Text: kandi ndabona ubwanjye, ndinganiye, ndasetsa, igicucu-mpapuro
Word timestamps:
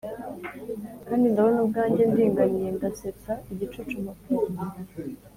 kandi 1.07 1.25
ndabona 1.31 1.57
ubwanjye, 1.65 2.01
ndinganiye, 2.11 2.69
ndasetsa, 2.77 3.31
igicucu-mpapuro 3.51 4.47